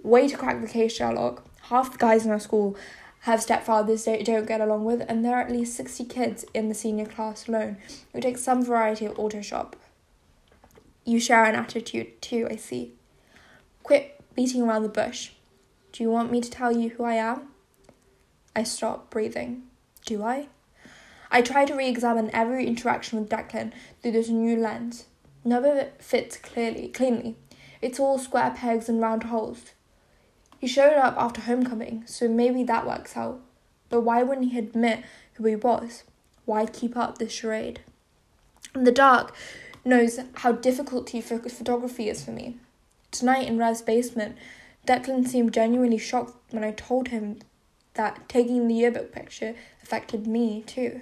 Way 0.03 0.29
to 0.29 0.37
crack 0.37 0.61
the 0.61 0.69
case, 0.69 0.95
Sherlock. 0.95 1.45
Half 1.63 1.93
the 1.93 1.99
guys 1.99 2.25
in 2.25 2.31
our 2.31 2.39
school 2.39 2.77
have 3.21 3.41
stepfathers 3.41 4.05
they 4.05 4.23
don't 4.23 4.47
get 4.47 4.61
along 4.61 4.85
with, 4.85 5.03
and 5.09 5.25
there 5.25 5.37
are 5.37 5.43
at 5.43 5.51
least 5.51 5.77
60 5.77 6.05
kids 6.05 6.45
in 6.55 6.69
the 6.69 6.75
senior 6.75 7.07
class 7.07 7.49
alone 7.49 7.79
who 8.13 8.21
take 8.21 8.39
some 8.39 8.63
variety 8.65 9.07
of 9.07 9.19
auto 9.19 9.41
shop. 9.41 9.77
You 11.05 11.19
share 11.19 11.45
an 11.45 11.55
attitude 11.55 12.23
too, 12.23 12.47
I 12.51 12.57
see. 12.57 12.93
Quit 13.83 14.21
beating 14.35 14.63
around 14.63 14.83
the 14.83 14.89
bush. 14.89 15.33
Do 15.93 16.03
you 16.03 16.11
want 16.11 16.31
me 16.31 16.41
to 16.41 16.51
tell 16.51 16.71
you 16.71 16.91
who 16.91 17.05
I 17.05 17.15
am? 17.15 17.49
I 18.55 18.63
stop 18.63 19.11
breathing. 19.11 19.65
Do 20.05 20.23
I? 20.23 20.49
I 21.35 21.43
try 21.43 21.65
to 21.65 21.75
re 21.75 21.89
examine 21.89 22.31
every 22.33 22.65
interaction 22.65 23.19
with 23.19 23.29
Declan 23.29 23.73
through 24.01 24.13
this 24.13 24.29
new 24.29 24.57
lens. 24.57 25.07
None 25.45 25.65
of 25.65 25.75
it 25.75 25.97
fits 25.99 26.37
clearly, 26.37 26.87
cleanly. 26.87 27.35
It's 27.83 27.99
all 27.99 28.21
square 28.21 28.55
pegs 28.57 28.89
and 28.89 29.01
round 29.01 29.25
holes. 29.25 29.73
He 30.61 30.69
showed 30.69 30.95
up 30.95 31.17
after 31.19 31.41
homecoming, 31.41 32.05
so 32.07 32.29
maybe 32.29 32.63
that 32.63 32.87
works 32.87 33.17
out. 33.17 33.41
But 33.89 34.03
why 34.03 34.23
wouldn't 34.23 34.53
he 34.53 34.59
admit 34.61 35.03
who 35.33 35.47
he 35.47 35.57
was? 35.57 36.05
Why 36.45 36.67
keep 36.67 36.97
up 36.97 37.19
this 37.19 37.33
charade? 37.33 37.81
In 38.73 38.85
the 38.85 38.93
dark 38.93 39.35
knows 39.85 40.21
how 40.35 40.53
difficult 40.53 41.11
photography 41.11 42.09
is 42.09 42.25
for 42.25 42.31
me. 42.31 42.59
Tonight 43.11 43.49
in 43.49 43.59
Rev's 43.59 43.83
basement, 43.83 44.37
Declan 44.87 45.27
seemed 45.27 45.53
genuinely 45.53 45.99
shocked 45.99 46.37
when 46.53 46.63
I 46.63 46.71
told 46.71 47.09
him 47.09 47.41
that 47.95 48.29
taking 48.29 48.69
the 48.69 48.75
yearbook 48.75 49.11
picture 49.11 49.57
affected 49.83 50.29
me 50.29 50.63
too. 50.65 51.01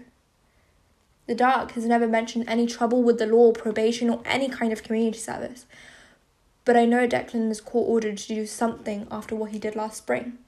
The 1.27 1.35
Dark 1.35 1.73
has 1.73 1.85
never 1.85 2.09
mentioned 2.09 2.45
any 2.49 2.67
trouble 2.67 3.03
with 3.03 3.19
the 3.19 3.27
law, 3.27 3.53
probation, 3.53 4.11
or 4.11 4.21
any 4.25 4.49
kind 4.49 4.73
of 4.73 4.83
community 4.83 5.19
service. 5.19 5.67
But 6.65 6.77
I 6.77 6.85
know 6.85 7.07
Declan 7.07 7.51
is 7.51 7.61
court 7.61 7.89
ordered 7.89 8.19
to 8.19 8.35
do 8.35 8.47
something 8.47 9.07
after 9.11 9.35
what 9.35 9.51
he 9.51 9.59
did 9.59 9.77
last 9.77 9.99
spring. 9.99 10.39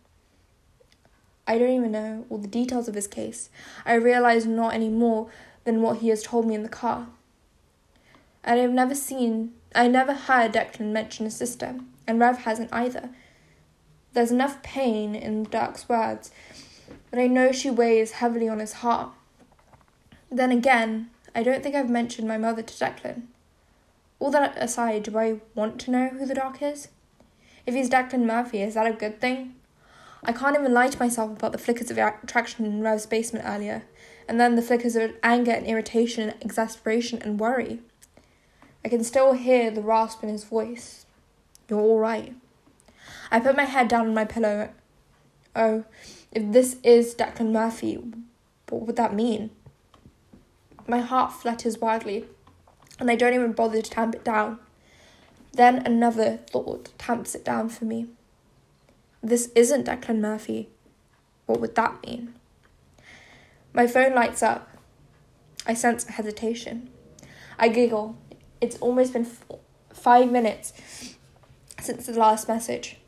I 1.46 1.58
don't 1.58 1.70
even 1.70 1.92
know 1.92 2.26
all 2.30 2.38
the 2.38 2.48
details 2.48 2.88
of 2.88 2.94
his 2.94 3.06
case. 3.06 3.50
I 3.84 3.94
realize 3.94 4.46
not 4.46 4.74
any 4.74 4.88
more 4.88 5.30
than 5.64 5.82
what 5.82 5.98
he 5.98 6.08
has 6.08 6.22
told 6.22 6.46
me 6.46 6.54
in 6.54 6.62
the 6.62 6.68
car. 6.68 7.08
And 8.42 8.60
I've 8.60 8.70
never 8.70 8.94
seen, 8.94 9.52
I 9.74 9.88
never 9.88 10.14
heard 10.14 10.52
Declan 10.52 10.92
mention 10.92 11.24
his 11.24 11.36
sister, 11.36 11.76
and 12.06 12.20
Rev 12.20 12.38
hasn't 12.38 12.72
either. 12.72 13.10
There's 14.12 14.30
enough 14.30 14.62
pain 14.62 15.14
in 15.14 15.44
the 15.44 15.50
Dark's 15.50 15.88
words, 15.88 16.30
but 17.10 17.18
I 17.18 17.26
know 17.26 17.52
she 17.52 17.70
weighs 17.70 18.12
heavily 18.12 18.48
on 18.48 18.58
his 18.60 18.74
heart. 18.74 19.10
Then 20.30 20.50
again, 20.50 21.10
I 21.34 21.42
don't 21.42 21.62
think 21.62 21.74
I've 21.74 21.90
mentioned 21.90 22.28
my 22.28 22.38
mother 22.38 22.62
to 22.62 22.74
Declan. 22.74 23.22
All 24.18 24.30
that 24.30 24.56
aside, 24.56 25.04
do 25.04 25.18
I 25.18 25.40
want 25.54 25.80
to 25.80 25.90
know 25.90 26.08
who 26.08 26.26
the 26.26 26.34
Dark 26.34 26.62
is? 26.62 26.88
If 27.66 27.74
he's 27.74 27.90
Declan 27.90 28.24
Murphy, 28.24 28.62
is 28.62 28.74
that 28.74 28.86
a 28.86 28.92
good 28.92 29.20
thing? 29.20 29.54
I 30.24 30.32
can't 30.32 30.56
even 30.56 30.72
lie 30.72 30.88
to 30.88 30.98
myself 30.98 31.32
about 31.32 31.52
the 31.52 31.58
flickers 31.58 31.90
of 31.90 31.98
attraction 31.98 32.64
in 32.64 32.82
Rev's 32.82 33.06
basement 33.06 33.44
earlier, 33.46 33.84
and 34.26 34.40
then 34.40 34.54
the 34.54 34.62
flickers 34.62 34.96
of 34.96 35.14
anger 35.22 35.50
and 35.50 35.66
irritation 35.66 36.28
and 36.28 36.42
exasperation 36.42 37.20
and 37.22 37.38
worry. 37.38 37.80
I 38.84 38.88
can 38.88 39.04
still 39.04 39.32
hear 39.32 39.70
the 39.70 39.82
rasp 39.82 40.22
in 40.22 40.28
his 40.28 40.44
voice. 40.44 41.04
You're 41.68 41.80
all 41.80 41.98
right. 41.98 42.34
I 43.30 43.40
put 43.40 43.56
my 43.56 43.64
head 43.64 43.88
down 43.88 44.06
on 44.06 44.14
my 44.14 44.24
pillow. 44.24 44.70
Oh, 45.56 45.84
if 46.32 46.52
this 46.52 46.76
is 46.82 47.14
Declan 47.14 47.52
Murphy, 47.52 47.98
what 48.68 48.86
would 48.86 48.96
that 48.96 49.14
mean? 49.14 49.50
My 50.86 51.00
heart 51.00 51.32
flutters 51.32 51.78
wildly, 51.78 52.26
and 52.98 53.10
I 53.10 53.16
don't 53.16 53.32
even 53.32 53.52
bother 53.52 53.80
to 53.80 53.90
tamp 53.90 54.14
it 54.14 54.24
down. 54.24 54.58
Then 55.52 55.78
another 55.86 56.40
thought 56.50 56.90
tamps 56.98 57.34
it 57.34 57.44
down 57.44 57.70
for 57.70 57.86
me. 57.86 58.08
This 59.22 59.50
isn't 59.54 59.86
Declan 59.86 60.20
Murphy. 60.20 60.68
What 61.46 61.60
would 61.60 61.74
that 61.76 62.04
mean? 62.04 62.34
My 63.72 63.86
phone 63.86 64.14
lights 64.14 64.42
up. 64.42 64.68
I 65.66 65.72
sense 65.72 66.04
hesitation. 66.04 66.90
I 67.58 67.68
giggle. 67.68 68.18
It's 68.60 68.76
almost 68.76 69.14
been 69.14 69.26
five 69.92 70.30
minutes 70.30 70.74
since 71.80 72.06
the 72.06 72.12
last 72.12 72.46
message. 72.46 72.98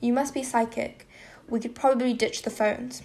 You 0.00 0.12
must 0.12 0.32
be 0.34 0.42
psychic. 0.42 1.08
We 1.48 1.58
could 1.58 1.74
probably 1.74 2.12
ditch 2.12 2.42
the 2.42 2.50
phones. 2.50 3.02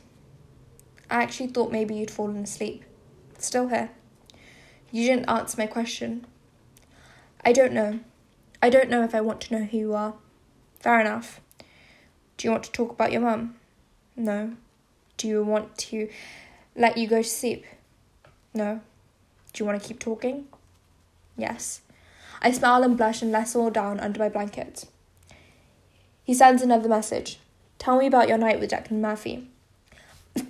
I 1.10 1.24
actually 1.24 1.48
thought 1.48 1.72
maybe 1.72 1.96
you'd 1.96 2.12
fallen 2.12 2.38
asleep. 2.38 2.84
Still 3.42 3.70
here. 3.70 3.90
You 4.92 5.08
didn't 5.08 5.30
answer 5.30 5.58
my 5.58 5.68
question. 5.68 6.26
I 7.44 7.54
don't 7.54 7.74
know. 7.74 8.00
I 8.62 8.70
don't 8.70 8.90
know 8.90 9.04
if 9.04 9.16
I 9.16 9.22
want 9.22 9.42
to 9.42 9.58
know 9.58 9.66
who 9.66 9.78
you 9.78 9.94
are. 9.94 10.14
Fair 10.80 11.00
enough. 11.00 11.40
Do 12.38 12.48
you 12.48 12.52
want 12.52 12.64
to 12.66 12.72
talk 12.72 12.92
about 12.92 13.12
your 13.12 13.22
mum? 13.22 13.56
No. 14.16 14.54
Do 15.18 15.28
you 15.28 15.44
want 15.44 15.78
to 15.78 16.10
let 16.76 16.98
you 16.98 17.08
go 17.08 17.22
to 17.22 17.28
sleep? 17.28 17.66
No. 18.54 18.82
Do 19.54 19.64
you 19.64 19.66
want 19.66 19.82
to 19.82 19.88
keep 19.88 20.00
talking? 20.00 20.48
Yes. 21.38 21.82
I 22.42 22.52
smile 22.52 22.84
and 22.84 22.98
blush 22.98 23.22
and 23.22 23.32
nestle 23.32 23.70
down 23.70 24.00
under 24.00 24.20
my 24.20 24.30
blanket. 24.30 24.86
He 26.24 26.34
sends 26.34 26.62
another 26.62 26.90
message. 26.90 27.40
Tell 27.78 27.98
me 27.98 28.08
about 28.08 28.28
your 28.28 28.38
night 28.38 28.60
with 28.60 28.72
Declan 28.72 29.00
Murphy. 29.00 29.50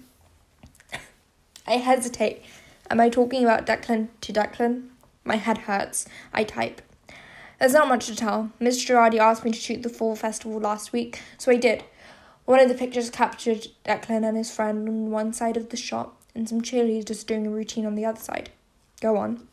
I 1.67 1.74
hesitate. 1.74 2.43
Am 2.91 3.00
I 3.00 3.10
talking 3.10 3.43
about 3.43 3.67
Declan 3.67 4.08
to 4.22 4.34
Declan? 4.34 4.88
My 5.24 5.36
head 5.36 5.60
hurts. 5.60 6.08
I 6.34 6.43
type. 6.43 6.81
There's 7.60 7.74
not 7.74 7.88
much 7.88 8.08
to 8.08 8.15
tell. 8.15 8.51
Miss 8.60 8.84
Girardi 8.84 9.19
asked 9.19 9.46
me 9.46 9.51
to 9.51 9.60
shoot 9.60 9.84
the 9.84 9.89
fall 9.89 10.15
festival 10.15 10.60
last 10.60 10.91
week, 10.91 11.22
so 11.38 11.51
I 11.51 11.58
did. 11.58 11.84
One 12.46 12.60
of 12.60 12.67
the 12.67 12.74
pictures 12.74 13.12
captured 13.12 13.67
Declan 13.86 14.27
and 14.27 14.36
his 14.36 14.50
friend 14.50 14.89
on 14.89 15.12
one 15.12 15.34
side 15.34 15.55
of 15.55 15.69
the 15.69 15.77
shot, 15.77 16.15
and 16.34 16.50
some 16.50 16.63
cheerleaders 16.63 17.24
doing 17.24 17.46
a 17.46 17.51
routine 17.51 17.86
on 17.86 17.93
the 17.93 18.05
other 18.05 18.19
side. 18.19 18.50
Go 19.01 19.17
on. 19.17 19.48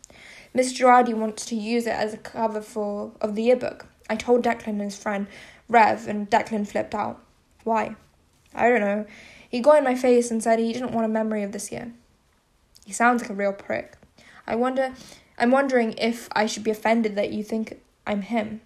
Miss 0.54 0.72
Girardi 0.72 1.12
wants 1.12 1.44
to 1.44 1.56
use 1.56 1.86
it 1.86 1.90
as 1.90 2.14
a 2.14 2.18
cover 2.18 2.62
for 2.62 3.12
of 3.20 3.34
the 3.34 3.42
yearbook. 3.42 3.86
I 4.08 4.16
told 4.16 4.44
Declan 4.44 4.68
and 4.68 4.80
his 4.80 4.96
friend 4.96 5.26
Rev, 5.68 6.08
and 6.08 6.30
Declan 6.30 6.66
flipped 6.66 6.94
out. 6.94 7.22
Why? 7.64 7.96
I 8.54 8.70
don't 8.70 8.80
know. 8.80 9.04
He 9.50 9.60
got 9.60 9.76
in 9.76 9.84
my 9.84 9.94
face 9.94 10.30
and 10.30 10.42
said 10.42 10.58
he 10.58 10.72
didn't 10.72 10.92
want 10.92 11.04
a 11.04 11.08
memory 11.08 11.42
of 11.42 11.52
this 11.52 11.70
year. 11.70 11.92
He 12.86 12.92
sounds 12.92 13.20
like 13.20 13.30
a 13.30 13.34
real 13.34 13.52
prick. 13.52 13.96
I 14.46 14.54
wonder 14.54 14.94
I'm 15.36 15.50
wondering 15.50 15.92
if 15.98 16.28
I 16.32 16.46
should 16.46 16.62
be 16.62 16.70
offended 16.70 17.16
that 17.16 17.32
you 17.32 17.42
think 17.42 17.80
I'm 18.06 18.22
him. 18.22 18.60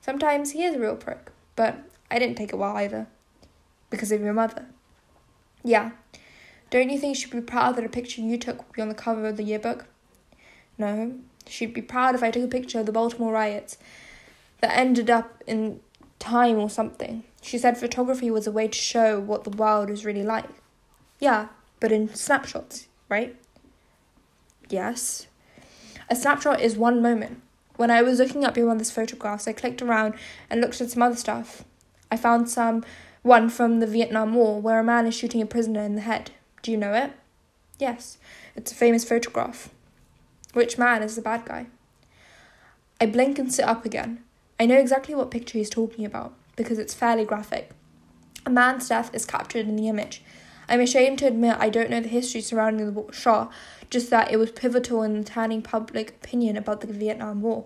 Sometimes 0.00 0.52
he 0.52 0.64
is 0.64 0.74
a 0.74 0.80
real 0.80 0.96
prick, 0.96 1.30
but 1.54 1.78
I 2.10 2.18
didn't 2.18 2.36
take 2.36 2.52
it 2.52 2.56
well 2.56 2.76
either. 2.76 3.06
Because 3.90 4.10
of 4.10 4.22
your 4.22 4.32
mother. 4.32 4.66
Yeah. 5.62 5.90
Don't 6.70 6.90
you 6.90 6.98
think 6.98 7.16
she'd 7.16 7.30
be 7.30 7.40
proud 7.42 7.76
that 7.76 7.84
a 7.84 7.88
picture 7.88 8.22
you 8.22 8.38
took 8.38 8.58
would 8.58 8.72
be 8.72 8.82
on 8.82 8.88
the 8.88 8.94
cover 8.94 9.26
of 9.26 9.36
the 9.36 9.42
yearbook? 9.42 9.86
No. 10.78 11.18
She'd 11.46 11.74
be 11.74 11.82
proud 11.82 12.14
if 12.14 12.22
I 12.22 12.30
took 12.30 12.44
a 12.44 12.48
picture 12.48 12.80
of 12.80 12.86
the 12.86 12.92
Baltimore 12.92 13.32
riots 13.32 13.76
that 14.60 14.76
ended 14.76 15.10
up 15.10 15.42
in 15.46 15.80
Time 16.18 16.58
or 16.58 16.68
something. 16.68 17.22
She 17.40 17.58
said 17.58 17.78
photography 17.78 18.30
was 18.30 18.46
a 18.46 18.52
way 18.52 18.66
to 18.66 18.78
show 18.78 19.20
what 19.20 19.44
the 19.44 19.50
world 19.50 19.88
is 19.88 20.04
really 20.04 20.24
like. 20.24 20.48
Yeah, 21.20 21.48
but 21.80 21.92
in 21.92 22.14
snapshots, 22.14 22.88
right? 23.08 23.36
Yes. 24.68 25.26
A 26.10 26.16
snapshot 26.16 26.60
is 26.60 26.76
one 26.76 27.02
moment. 27.02 27.42
When 27.76 27.90
I 27.90 28.02
was 28.02 28.18
looking 28.18 28.44
up 28.44 28.56
mother's 28.56 28.90
photographs, 28.90 29.46
I 29.46 29.52
clicked 29.52 29.82
around 29.82 30.14
and 30.50 30.60
looked 30.60 30.80
at 30.80 30.90
some 30.90 31.02
other 31.02 31.16
stuff. 31.16 31.64
I 32.10 32.16
found 32.16 32.50
some 32.50 32.84
one 33.22 33.48
from 33.48 33.80
the 33.80 33.86
Vietnam 33.86 34.34
War 34.34 34.60
where 34.60 34.80
a 34.80 34.84
man 34.84 35.06
is 35.06 35.14
shooting 35.14 35.42
a 35.42 35.46
prisoner 35.46 35.82
in 35.82 35.94
the 35.94 36.00
head. 36.00 36.32
Do 36.62 36.70
you 36.70 36.76
know 36.76 36.94
it? 36.94 37.12
Yes, 37.78 38.18
it's 38.56 38.72
a 38.72 38.74
famous 38.74 39.04
photograph. 39.04 39.70
Which 40.54 40.78
man 40.78 41.02
is 41.02 41.14
the 41.14 41.22
bad 41.22 41.44
guy? 41.44 41.66
I 43.00 43.06
blink 43.06 43.38
and 43.38 43.52
sit 43.52 43.64
up 43.64 43.84
again. 43.84 44.24
I 44.58 44.66
know 44.66 44.78
exactly 44.78 45.14
what 45.14 45.30
picture 45.30 45.58
he's 45.58 45.70
talking 45.70 46.04
about 46.04 46.34
because 46.56 46.78
it's 46.80 46.94
fairly 46.94 47.24
graphic. 47.24 47.70
A 48.44 48.50
man's 48.50 48.88
death 48.88 49.14
is 49.14 49.24
captured 49.24 49.68
in 49.68 49.76
the 49.76 49.88
image. 49.88 50.22
I'm 50.68 50.80
ashamed 50.80 51.18
to 51.20 51.26
admit 51.26 51.56
I 51.58 51.70
don't 51.70 51.90
know 51.90 52.00
the 52.00 52.08
history 52.08 52.40
surrounding 52.40 52.92
the 52.92 53.12
Shah, 53.12 53.48
just 53.88 54.10
that 54.10 54.30
it 54.30 54.36
was 54.36 54.50
pivotal 54.50 55.02
in 55.02 55.24
turning 55.24 55.62
public 55.62 56.10
opinion 56.10 56.56
about 56.56 56.82
the 56.82 56.86
Vietnam 56.92 57.40
War. 57.40 57.64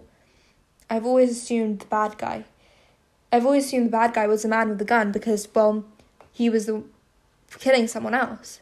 I've 0.89 1.05
always 1.05 1.31
assumed 1.31 1.81
the 1.81 1.87
bad 1.87 2.17
guy. 2.17 2.45
I've 3.33 3.45
always 3.45 3.67
assumed 3.67 3.87
the 3.87 3.91
bad 3.91 4.15
guy 4.15 4.27
was 4.27 4.43
the 4.43 4.49
man 4.49 4.69
with 4.69 4.79
the 4.79 4.85
gun 4.85 5.11
because, 5.11 5.49
well, 5.55 5.85
he 6.31 6.49
was 6.49 6.67
the 6.67 6.85
killing 7.59 7.89
someone 7.89 8.15
else. 8.15 8.61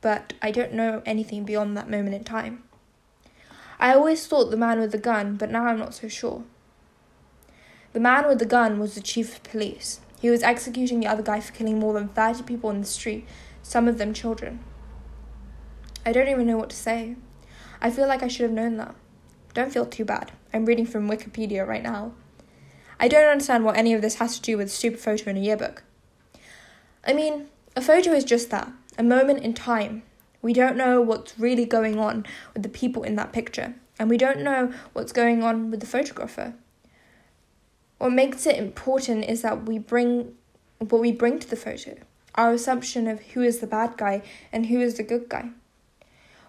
But 0.00 0.34
I 0.40 0.50
don't 0.50 0.72
know 0.72 1.02
anything 1.04 1.44
beyond 1.44 1.76
that 1.76 1.90
moment 1.90 2.14
in 2.14 2.24
time. 2.24 2.62
I 3.78 3.94
always 3.94 4.26
thought 4.26 4.50
the 4.50 4.56
man 4.56 4.78
with 4.78 4.92
the 4.92 4.98
gun, 4.98 5.36
but 5.36 5.50
now 5.50 5.64
I'm 5.64 5.78
not 5.78 5.94
so 5.94 6.06
sure. 6.06 6.44
The 7.92 8.00
man 8.00 8.28
with 8.28 8.38
the 8.38 8.46
gun 8.46 8.78
was 8.78 8.94
the 8.94 9.00
chief 9.00 9.36
of 9.36 9.42
police. 9.42 10.00
He 10.20 10.30
was 10.30 10.42
executing 10.42 11.00
the 11.00 11.06
other 11.06 11.22
guy 11.22 11.40
for 11.40 11.52
killing 11.52 11.78
more 11.78 11.94
than 11.94 12.08
30 12.08 12.42
people 12.42 12.70
in 12.70 12.82
the 12.82 12.86
street, 12.86 13.26
some 13.62 13.88
of 13.88 13.98
them 13.98 14.12
children. 14.14 14.60
I 16.04 16.12
don't 16.12 16.28
even 16.28 16.46
know 16.46 16.56
what 16.56 16.70
to 16.70 16.76
say. 16.76 17.16
I 17.80 17.90
feel 17.90 18.06
like 18.06 18.22
I 18.22 18.28
should 18.28 18.44
have 18.44 18.52
known 18.52 18.76
that. 18.76 18.94
Don't 19.54 19.72
feel 19.72 19.86
too 19.86 20.04
bad. 20.04 20.32
I'm 20.52 20.64
reading 20.64 20.86
from 20.86 21.08
Wikipedia 21.08 21.66
right 21.66 21.82
now. 21.82 22.12
I 22.98 23.08
don't 23.08 23.30
understand 23.30 23.64
what 23.64 23.76
any 23.76 23.94
of 23.94 24.02
this 24.02 24.16
has 24.16 24.36
to 24.36 24.42
do 24.42 24.56
with 24.56 24.68
a 24.68 24.70
stupid 24.70 25.00
photo 25.00 25.30
in 25.30 25.36
a 25.36 25.40
yearbook. 25.40 25.82
I 27.06 27.12
mean, 27.12 27.46
a 27.74 27.80
photo 27.80 28.12
is 28.12 28.24
just 28.24 28.50
that 28.50 28.70
a 28.98 29.02
moment 29.02 29.42
in 29.42 29.54
time. 29.54 30.02
We 30.42 30.52
don't 30.52 30.76
know 30.76 31.00
what's 31.00 31.38
really 31.38 31.64
going 31.64 31.98
on 31.98 32.26
with 32.54 32.62
the 32.62 32.68
people 32.68 33.02
in 33.02 33.16
that 33.16 33.32
picture, 33.32 33.74
and 33.98 34.10
we 34.10 34.16
don't 34.16 34.40
know 34.40 34.72
what's 34.92 35.12
going 35.12 35.42
on 35.42 35.70
with 35.70 35.80
the 35.80 35.86
photographer. 35.86 36.54
What 37.98 38.12
makes 38.12 38.46
it 38.46 38.56
important 38.56 39.24
is 39.26 39.42
that 39.42 39.66
we 39.66 39.78
bring 39.78 40.34
what 40.78 41.00
we 41.00 41.12
bring 41.12 41.38
to 41.38 41.48
the 41.48 41.56
photo, 41.56 41.96
our 42.34 42.52
assumption 42.52 43.06
of 43.06 43.20
who 43.20 43.42
is 43.42 43.58
the 43.58 43.66
bad 43.66 43.96
guy 43.96 44.22
and 44.52 44.66
who 44.66 44.80
is 44.80 44.94
the 44.94 45.02
good 45.02 45.28
guy. 45.28 45.50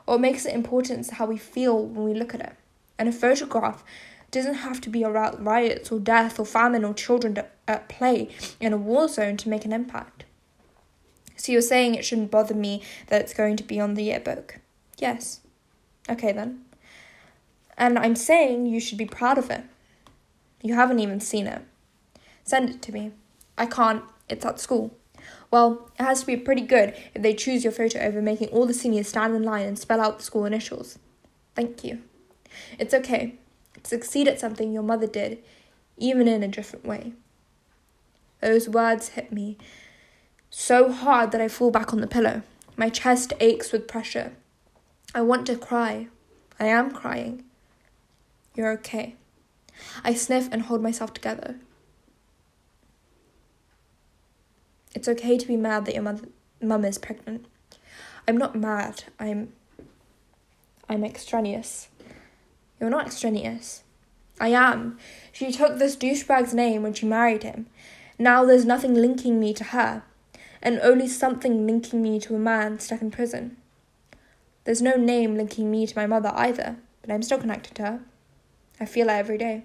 What 0.06 0.22
makes 0.22 0.46
it 0.46 0.54
important 0.54 1.02
is 1.02 1.10
how 1.12 1.26
we 1.26 1.38
feel 1.38 1.86
when 1.86 2.06
we 2.06 2.14
look 2.14 2.34
at 2.34 2.42
it. 2.42 2.56
And 2.98 3.08
a 3.08 3.12
photograph 3.12 3.84
doesn't 4.32 4.56
have 4.56 4.82
to 4.82 4.90
be 4.90 5.04
about 5.04 5.44
riots 5.44 5.92
or 5.92 6.00
death 6.00 6.40
or 6.40 6.46
famine 6.46 6.86
or 6.86 6.94
children 6.94 7.38
at 7.68 7.90
play 7.90 8.30
in 8.60 8.74
a 8.74 8.78
war 8.78 9.08
zone 9.08 9.38
to 9.38 9.50
make 9.50 9.66
an 9.66 9.74
impact. 9.74 10.26
So 11.36 11.52
you're 11.52 11.62
saying 11.62 11.96
it 11.96 12.06
shouldn't 12.06 12.32
bother 12.32 12.54
me 12.54 12.84
that 13.08 13.22
it's 13.22 13.34
going 13.34 13.58
to 13.58 13.64
be 13.64 13.80
on 13.80 13.96
the 13.96 14.04
yearbook? 14.04 14.60
Yes. 14.98 15.42
Okay 16.10 16.32
then. 16.32 16.66
And 17.78 17.98
I'm 17.98 18.16
saying 18.16 18.68
you 18.68 18.80
should 18.80 18.98
be 18.98 19.06
proud 19.06 19.38
of 19.38 19.50
it. 19.50 19.64
You 20.62 20.76
haven't 20.76 21.00
even 21.00 21.20
seen 21.20 21.48
it. 21.48 21.64
Send 22.44 22.70
it 22.70 22.82
to 22.84 22.92
me. 22.92 23.12
I 23.58 23.66
can't, 23.66 24.04
it's 24.30 24.46
at 24.46 24.60
school. 24.60 24.96
Well, 25.50 25.90
it 26.00 26.04
has 26.04 26.22
to 26.22 26.26
be 26.26 26.38
pretty 26.38 26.62
good 26.62 26.96
if 27.14 27.22
they 27.22 27.34
choose 27.34 27.64
your 27.64 27.74
photo 27.74 28.00
over 28.00 28.22
making 28.22 28.50
all 28.50 28.66
the 28.66 28.74
seniors 28.74 29.10
stand 29.10 29.36
in 29.36 29.44
line 29.44 29.68
and 29.68 29.78
spell 29.78 30.00
out 30.00 30.18
the 30.18 30.24
school 30.24 30.46
initials. 30.46 30.98
Thank 31.56 31.84
you. 31.84 32.02
It's 32.80 32.94
okay 32.94 33.38
succeed 33.84 34.28
at 34.28 34.40
something 34.40 34.72
your 34.72 34.84
mother 34.84 35.08
did, 35.08 35.40
even 35.98 36.28
in 36.28 36.44
a 36.44 36.48
different 36.48 36.86
way. 36.86 37.14
Those 38.42 38.68
words 38.68 39.10
hit 39.10 39.32
me 39.32 39.58
so 40.50 40.92
hard 40.92 41.32
that 41.32 41.42
I 41.42 41.48
fall 41.48 41.72
back 41.72 41.94
on 41.94 42.02
the 42.02 42.08
pillow. 42.08 42.44
My 42.76 42.90
chest 42.90 43.34
aches 43.40 43.72
with 43.72 43.88
pressure. 43.88 44.34
I 45.14 45.22
want 45.22 45.46
to 45.48 45.56
cry. 45.56 46.08
I 46.60 46.66
am 46.66 46.92
crying. 46.92 47.44
You're 48.56 48.72
okay. 48.74 49.16
I 50.04 50.14
sniff 50.14 50.50
and 50.52 50.64
hold 50.64 50.82
myself 50.82 51.14
together. 51.14 51.56
It's 54.94 55.08
okay 55.08 55.38
to 55.38 55.48
be 55.48 55.56
mad 55.56 55.86
that 55.86 55.94
your 55.94 56.04
mother, 56.04 56.28
mum 56.62 56.86
is 56.86 56.98
pregnant. 56.98 57.46
I'm 58.28 58.38
not 58.38 58.56
mad. 58.56 59.06
I'm 59.20 59.54
I'm 60.90 61.06
extraneous. 61.06 61.88
You're 62.80 62.90
not 62.90 63.06
extraneous. 63.06 63.84
I 64.40 64.50
am. 64.50 64.98
She 65.32 65.52
took 65.52 65.78
this 65.78 65.96
douchebag's 65.96 66.54
name 66.54 66.84
when 66.84 66.94
she 66.94 67.06
married 67.06 67.44
him. 67.44 67.68
Now 68.20 68.44
there's 68.44 68.66
nothing 68.66 68.94
linking 68.94 69.40
me 69.40 69.54
to 69.54 69.64
her, 69.66 70.04
and 70.62 70.80
only 70.82 71.08
something 71.08 71.66
linking 71.66 72.02
me 72.02 72.20
to 72.20 72.36
a 72.36 72.40
man 72.40 72.80
stuck 72.80 73.02
in 73.02 73.10
prison. 73.10 73.58
There's 74.64 74.82
no 74.82 74.96
name 74.96 75.36
linking 75.36 75.72
me 75.72 75.88
to 75.88 75.98
my 75.98 76.06
mother 76.06 76.32
either, 76.36 76.78
but 77.02 77.12
I'm 77.12 77.24
still 77.24 77.40
connected 77.40 77.74
to 77.76 77.84
her. 77.84 78.00
I 78.80 78.86
feel 78.86 79.10
it 79.10 79.14
every 79.14 79.38
day. 79.38 79.64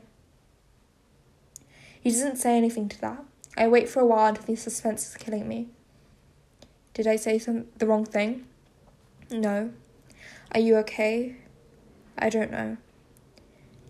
He 2.01 2.11
doesn't 2.11 2.37
say 2.37 2.57
anything 2.57 2.89
to 2.91 3.01
that. 3.01 3.25
I 3.57 3.69
wait 3.69 3.89
for 3.89 4.01
a 4.01 4.07
while 4.07 4.27
until 4.27 4.45
the 4.45 4.57
suspense 4.57 5.09
is 5.09 5.17
killing 5.17 5.49
me. 5.49 5.69
Did 6.95 7.07
I 7.07 7.17
say 7.17 7.39
some 7.39 7.67
the 7.77 7.87
wrong 7.87 8.05
thing? 8.05 8.47
No. 9.31 9.73
Are 10.53 10.61
you 10.61 10.77
okay? 10.77 11.37
I 12.19 12.29
don't 12.29 12.51
know. 12.51 12.77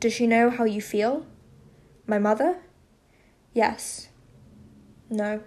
Does 0.01 0.13
she 0.13 0.27
know 0.27 0.51
how 0.51 0.65
you 0.65 0.81
feel? 0.81 1.27
My 2.07 2.19
mother? 2.19 2.59
Yes. 3.53 4.09
No. 5.09 5.43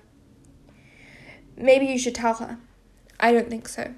Maybe 1.56 1.86
you 1.86 2.00
should 2.00 2.16
tell 2.16 2.36
her. 2.36 2.58
I 3.20 3.32
don't 3.32 3.50
think 3.50 3.68
so. 3.68 3.94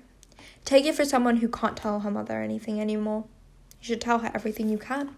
Take 0.65 0.85
it 0.85 0.95
for 0.95 1.05
someone 1.05 1.37
who 1.37 1.47
can't 1.47 1.77
tell 1.77 2.01
her 2.01 2.11
mother 2.11 2.41
anything 2.41 2.79
anymore. 2.79 3.25
You 3.79 3.87
should 3.87 4.01
tell 4.01 4.19
her 4.19 4.31
everything 4.33 4.69
you 4.69 4.77
can. 4.77 5.15